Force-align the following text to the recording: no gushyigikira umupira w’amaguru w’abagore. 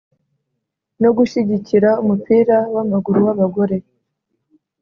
no 1.01 1.09
gushyigikira 1.17 1.89
umupira 2.01 2.57
w’amaguru 2.73 3.19
w’abagore. 3.27 3.77